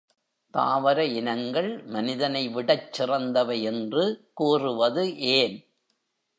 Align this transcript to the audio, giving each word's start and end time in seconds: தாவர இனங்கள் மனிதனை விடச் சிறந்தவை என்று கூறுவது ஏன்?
தாவர 0.53 1.05
இனங்கள் 1.05 1.83
மனிதனை 1.85 2.49
விடச் 2.49 2.93
சிறந்தவை 2.93 3.61
என்று 3.61 4.31
கூறுவது 4.33 5.03
ஏன்? 5.17 5.57